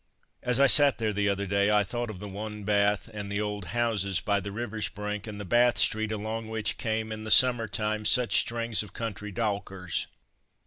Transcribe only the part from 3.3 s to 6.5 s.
the old houses by the river's brink, and the Bath street, along